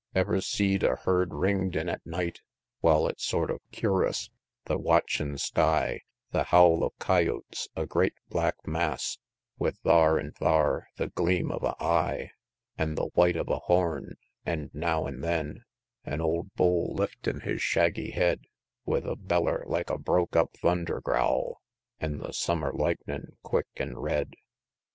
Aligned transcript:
IX. 0.01 0.17
Ever 0.19 0.41
see'd 0.41 0.81
a 0.81 0.95
herd 0.95 1.31
ring'd 1.31 1.75
in 1.75 1.87
at 1.87 2.03
night? 2.07 2.41
Wal, 2.81 3.07
it's 3.07 3.23
sort 3.23 3.51
of 3.51 3.61
cur'us, 3.71 4.31
the 4.65 4.79
watchin' 4.79 5.37
sky, 5.37 6.01
The 6.31 6.45
howl 6.45 6.83
of 6.83 6.97
coyotes 6.97 7.67
a 7.75 7.85
great 7.85 8.15
black 8.27 8.55
mass, 8.65 9.19
With 9.59 9.77
thar 9.83 10.17
an' 10.19 10.31
thar 10.31 10.87
the 10.95 11.09
gleam 11.09 11.51
of 11.51 11.61
a 11.61 11.75
eye 11.79 12.31
An' 12.79 12.95
the 12.95 13.09
white 13.13 13.35
of 13.35 13.47
a 13.47 13.59
horn 13.59 14.15
an', 14.43 14.71
now 14.73 15.05
an' 15.05 15.21
then, 15.21 15.65
An' 16.03 16.19
old 16.19 16.51
bull 16.55 16.95
liftin' 16.95 17.41
his 17.41 17.61
shaggy 17.61 18.09
head, 18.09 18.45
With 18.85 19.05
a 19.05 19.15
beller 19.15 19.63
like 19.67 19.91
a 19.91 19.99
broke 19.99 20.35
up 20.35 20.57
thunder 20.57 20.99
growl 20.99 21.61
An' 21.99 22.17
the 22.17 22.31
summer 22.31 22.73
lightnin', 22.73 23.37
quick 23.43 23.67
an' 23.77 23.99
red, 23.99 24.29
X. 24.33 24.41